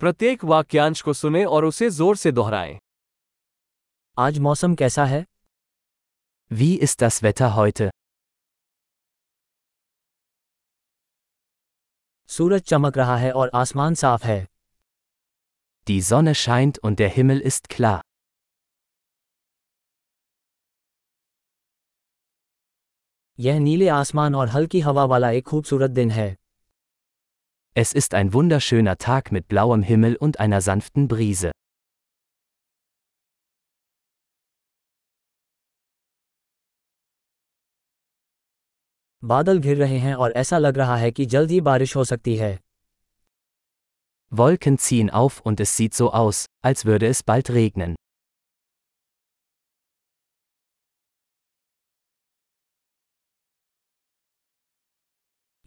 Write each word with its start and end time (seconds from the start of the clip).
प्रत्येक 0.00 0.44
वाक्यांश 0.44 1.00
को 1.02 1.12
सुने 1.12 1.44
और 1.44 1.64
उसे 1.64 1.88
ज़ोर 1.90 2.16
से 2.16 2.32
दोहराएँ 2.32 2.76
आज 4.16 4.38
मौसम 4.38 4.74
कैसा 4.74 5.04
है 5.04 5.24
Wie 6.50 6.68
ist 6.86 7.02
das 7.04 7.20
Wetter 7.26 7.48
heute? 7.56 7.88
सूरज 12.30 12.62
चमक 12.62 12.98
रहा 12.98 13.16
है 13.16 13.32
और 13.32 13.50
आसमान 13.54 13.94
साफ़ 13.94 14.26
है 14.26 14.38
Die 15.86 16.00
Sonne 16.10 16.34
scheint 16.44 16.82
und 16.84 17.00
der 17.00 17.10
Himmel 17.16 17.42
ist 17.52 17.68
klar. 17.76 18.00
यह 23.38 23.58
नीले 23.58 23.88
आसमान 23.88 24.34
और 24.34 24.48
हल्की 24.48 24.80
हवा 24.80 25.04
वाला 25.04 25.30
एक 25.30 25.44
खूबसूरत 25.44 25.90
दिन 25.90 26.10
है 26.10 26.34
Es 27.75 27.93
ist 27.93 28.13
ein 28.13 28.33
wunderschöner 28.33 28.97
Tag 28.97 29.31
mit 29.31 29.47
blauem 29.47 29.81
Himmel 29.81 30.17
und 30.17 30.41
einer 30.41 30.59
sanften 30.59 31.07
Brise. 31.07 31.51
बादल 39.23 39.59
घिर 39.59 39.77
रहे 39.77 39.97
हैं 39.97 40.15
और 40.15 40.31
ऐसा 40.31 40.57
लग 40.57 40.77
रहा 40.77 40.97
है 40.97 41.11
कि 41.11 41.25
जल्द 41.25 41.51
ही 41.51 41.61
बारिश 41.61 41.95
हो 41.95 42.03
सकती 42.03 42.35
है 42.35 42.57
Wolken 44.31 44.77
ziehen 44.77 45.09
auf 45.09 45.39
und 45.45 45.59
es 45.59 45.77
sieht 45.77 45.93
so 45.93 46.11
aus, 46.11 46.45
als 46.61 46.85
würde 46.85 47.07
es 47.07 47.23
bald 47.23 47.49
regnen. 47.49 47.95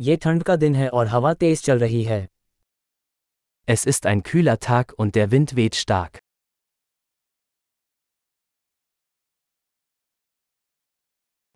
ये 0.00 0.16
ठंड 0.16 0.42
का 0.42 0.56
दिन 0.56 0.74
है 0.74 0.88
और 0.88 1.06
हवा 1.06 1.34
तेज 1.34 1.62
चल 1.62 1.78
रही 1.78 2.02
है 2.04 2.26
Es 3.68 3.84
ist 3.86 4.06
ein 4.06 4.22
kühler 4.22 4.56
Tag 4.60 4.92
und 4.98 5.14
der 5.16 5.30
Wind 5.32 5.52
weht 5.56 5.74
stark. 5.74 6.18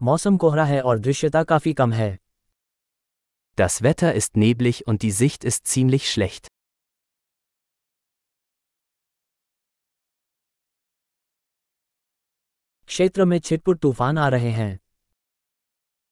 मौसम 0.00 0.36
कोहरा 0.36 0.64
है 0.64 0.80
और 0.82 0.98
दृश्यता 0.98 1.42
काफी 1.44 1.72
कम 1.74 1.92
है 1.92 2.16
Das 3.58 3.80
Wetter 3.82 4.12
ist 4.20 4.36
neblig 4.36 4.82
und 4.88 5.02
die 5.04 5.10
Sicht 5.10 5.44
ist 5.50 5.66
ziemlich 5.74 6.10
schlecht. 6.12 6.48
क्षेत्र 12.88 13.24
में 13.24 13.38
छिटपुट 13.38 13.78
तूफान 13.78 14.18
आ 14.18 14.28
रहे 14.28 14.50
हैं 14.50 14.78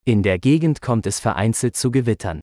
In 0.05 0.23
der 0.23 0.39
Gegend 0.39 0.81
kommt 0.81 1.05
es 1.05 1.19
vereinzelt 1.19 1.75
zu 1.75 1.91
Gewittern. 1.91 2.39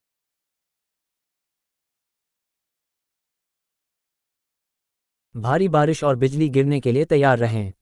भारी 5.34 5.68
बारिश 5.68 6.02
और 6.04 6.16
बिजली 6.16 6.48
गिरने 6.48 6.80
के 6.80 6.92
लिए 6.92 7.04
तैयार 7.04 7.38
रहें 7.38 7.72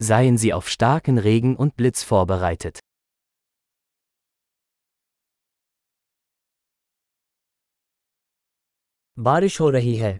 Seien 0.00 0.38
Sie 0.42 0.52
auf 0.54 0.68
starken 0.68 1.18
Regen 1.26 1.56
und 1.64 1.76
Blitz 1.80 2.04
vorbereitet. 2.12 2.80
बारिश 9.18 9.60
हो 9.60 9.68
रही 9.70 9.96
है 9.96 10.18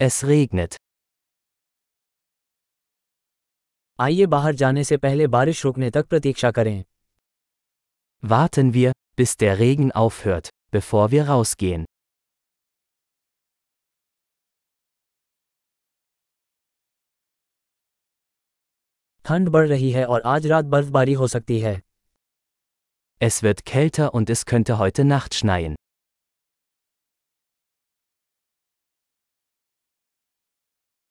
Es 0.00 0.22
regnet. 0.24 0.76
आइए 4.00 4.26
बाहर 4.26 4.54
जाने 4.54 4.84
से 4.84 4.96
पहले 4.96 5.26
बारिश 5.26 5.64
रुकने 5.64 5.90
तक 5.90 6.06
प्रतीक्षा 6.08 6.50
करें 6.58 6.84
Warten 8.22 8.74
wir, 8.74 8.92
bis 9.16 9.36
der 9.36 9.58
Regen 9.58 9.92
aufhört, 9.92 10.50
bevor 10.72 11.10
wir 11.10 11.28
rausgehen. 11.28 11.84
ठंड 19.24 19.48
बढ़ 19.48 19.68
रही 19.68 19.90
है 19.90 20.04
और 20.06 20.22
आज 20.26 20.46
रात 20.46 20.64
बर्फबारी 20.64 21.12
हो 21.12 21.26
सकती 21.28 21.58
है 21.60 21.80
Es 23.22 23.42
wird 23.42 23.62
kälter 23.70 24.08
und 24.14 24.30
es 24.34 24.44
könnte 24.50 24.78
heute 24.78 25.04
Nacht 25.04 25.34
schneien. 25.34 25.74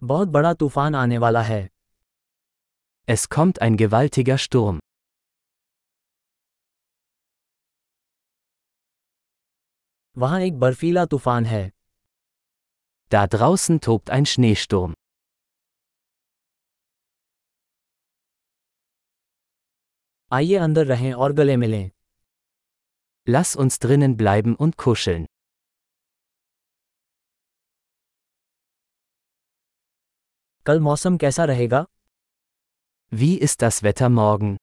बहुत 0.04 0.28
बड़ा 0.28 0.54
तूफान 0.54 0.96
आने 0.96 1.18
वाला 1.18 1.42
है 1.42 1.68
Es 3.10 3.28
kommt 3.38 3.62
ein 3.62 3.78
gewaltiger 3.84 4.38
Sturm. 4.48 4.80
वहाँ 10.16 10.40
एक 10.42 10.60
बर्फीला 10.60 11.06
तूफान 11.06 11.46
है 11.46 11.66
Da 13.12 13.22
draußen 13.34 13.78
tobt 13.86 14.10
ein 14.16 14.26
Schneesturm. 14.30 14.94
आइए 20.32 20.56
अंदर 20.66 20.86
रहें 20.88 21.14
और 21.14 21.34
गले 21.34 21.56
मिलें 21.58 21.90
Lass 23.28 23.56
uns 23.64 23.80
drinnen 23.86 24.16
bleiben 24.22 24.56
und 24.66 24.78
kuscheln. 24.84 25.26
कल 30.66 30.80
मौसम 30.88 31.18
कैसा 31.18 31.44
रहेगा 31.52 31.86
Wie 33.12 33.34
ist 33.48 33.62
das 33.64 33.82
Wetter 33.84 34.10
morgen? 34.20 34.56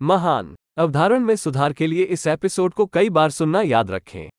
महान 0.00 0.54
अवधारण 0.77 1.19
में 1.19 1.35
सुधार 1.35 1.73
के 1.73 1.87
लिए 1.87 2.03
इस 2.03 2.27
एपिसोड 2.27 2.73
को 2.73 2.85
कई 2.85 3.09
बार 3.09 3.29
सुनना 3.29 3.61
याद 3.61 3.91
रखें। 3.91 4.29